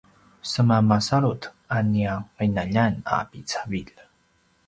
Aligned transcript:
seman 0.51 0.83
masalut 0.91 1.41
a 1.75 1.77
nia 1.91 2.15
qinaljan 2.35 2.93
a 3.13 3.15
picavilj 3.29 3.93